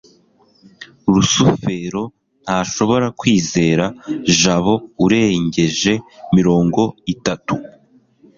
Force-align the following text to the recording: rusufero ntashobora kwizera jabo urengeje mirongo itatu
rusufero 1.13 2.03
ntashobora 2.43 3.07
kwizera 3.19 3.85
jabo 4.39 4.73
urengeje 5.05 5.93
mirongo 6.35 6.81
itatu 7.13 7.55